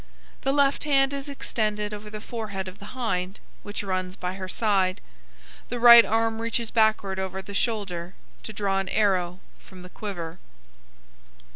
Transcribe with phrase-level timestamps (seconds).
[0.41, 4.49] The left hand is extended over the forehead of the Hind, which runs by her
[4.49, 4.99] side,
[5.69, 10.39] the right arm reaches backward over the shoulder to draw an arrow from the quiver.